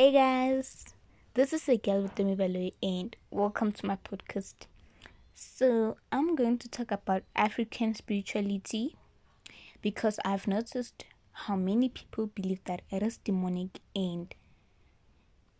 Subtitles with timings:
[0.00, 0.94] Hey guys,
[1.34, 4.54] this is a girl with the Mibalo and welcome to my podcast.
[5.34, 8.94] So, I'm going to talk about African spirituality
[9.82, 14.32] because I've noticed how many people believe that it is demonic and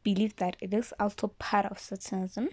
[0.04, 2.50] believe that it is also part of Satanism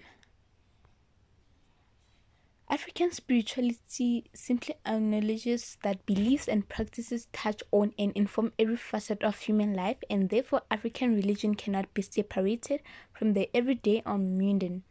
[2.68, 9.38] African spirituality simply acknowledges that beliefs and practices touch on and inform every facet of
[9.38, 12.80] human life, and therefore, African religion cannot be separated
[13.12, 14.82] from the everyday or mundane.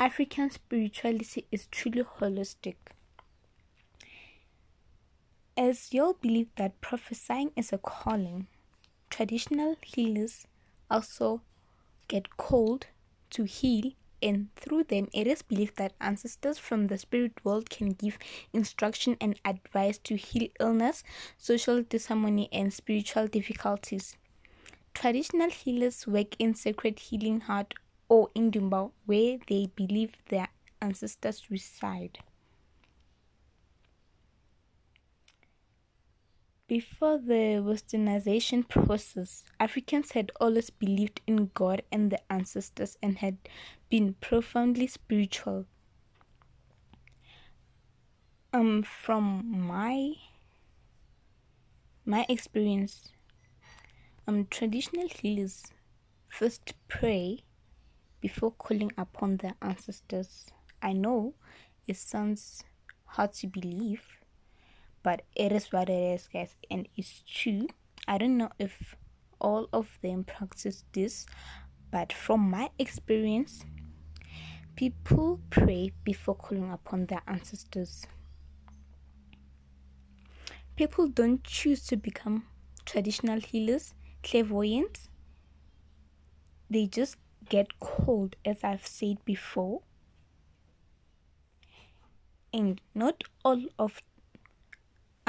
[0.00, 2.74] African spirituality is truly holistic.
[5.56, 8.48] As you all believe that prophesying is a calling,
[9.08, 10.48] traditional healers
[10.90, 11.42] also
[12.08, 12.86] get called
[13.30, 13.92] to heal
[14.22, 18.18] and through them it is believed that ancestors from the spirit world can give
[18.52, 21.02] instruction and advice to heal illness,
[21.38, 24.16] social disharmony, and spiritual difficulties.
[24.94, 27.74] Traditional healers work in sacred healing heart
[28.08, 30.48] or Indumba, where they believe their
[30.82, 32.18] ancestors reside.
[36.70, 43.38] Before the westernization process, Africans had always believed in God and the ancestors and had
[43.88, 45.66] been profoundly spiritual.
[48.52, 50.12] Um, from my
[52.04, 53.10] my experience,
[54.28, 55.64] um, traditional healers
[56.28, 57.42] first pray
[58.20, 60.46] before calling upon their ancestors.
[60.80, 61.34] I know
[61.88, 62.62] it sounds
[63.06, 64.19] hard to believe,
[65.02, 67.66] but it is what it is, guys, and it's true.
[68.06, 68.96] I don't know if
[69.40, 71.26] all of them practice this,
[71.90, 73.64] but from my experience,
[74.76, 78.06] people pray before calling upon their ancestors.
[80.76, 82.44] People don't choose to become
[82.86, 85.08] traditional healers, clairvoyants.
[86.68, 87.16] They just
[87.48, 89.82] get called, as I've said before.
[92.52, 94.00] And not all of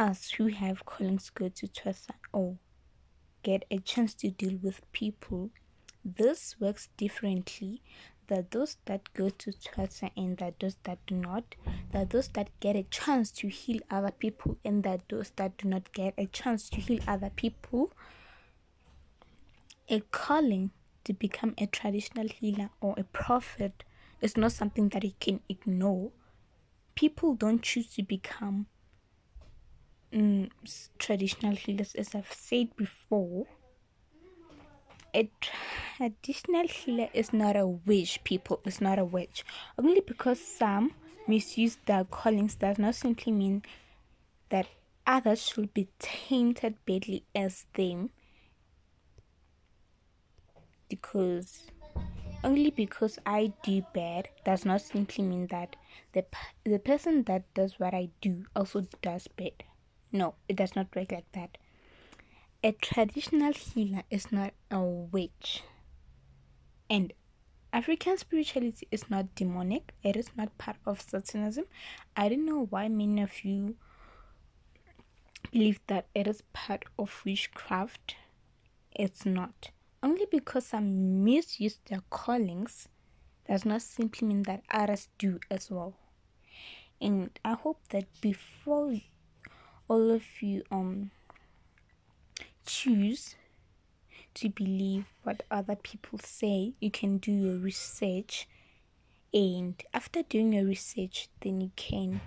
[0.01, 2.57] us who have callings go to thwasa or
[3.43, 5.51] get a chance to deal with people,
[6.03, 7.81] this works differently.
[8.27, 11.55] That those that go to thwasa and that those that do not,
[11.91, 15.67] that those that get a chance to heal other people and that those that do
[15.67, 17.91] not get a chance to heal other people.
[19.89, 20.71] A calling
[21.03, 23.83] to become a traditional healer or a prophet
[24.21, 26.11] is not something that you can ignore.
[26.95, 28.67] People don't choose to become
[30.13, 30.49] mm,
[30.97, 33.47] traditional healers, as I've said before,
[35.13, 38.61] a traditional healer is not a witch, people.
[38.65, 39.43] It's not a witch.
[39.77, 40.93] Only because some
[41.27, 43.63] misuse their callings does not simply mean
[44.49, 44.67] that
[45.05, 48.09] others should be tainted badly as them.
[50.89, 51.67] Because
[52.43, 55.75] only because I do bad does not simply mean that
[56.13, 56.25] the
[56.63, 59.63] the person that does what I do also does bad.
[60.11, 61.57] No, it does not work like that.
[62.63, 65.63] A traditional healer is not a witch.
[66.89, 67.13] And
[67.73, 71.65] African spirituality is not demonic, it is not part of Satanism.
[72.17, 73.75] I don't know why many of you
[75.51, 78.15] believe that it is part of witchcraft.
[78.93, 79.71] It's not.
[80.03, 82.89] Only because some misuse their callings
[83.47, 85.95] does not simply mean that others do as well.
[86.99, 88.95] And I hope that before
[89.91, 91.11] all of you um
[92.65, 93.35] choose
[94.33, 96.71] to believe what other people say.
[96.79, 98.47] You can do your research
[99.33, 102.21] and after doing your research then you can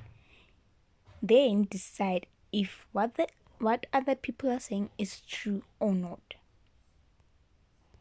[1.22, 6.34] then decide if what the what other people are saying is true or not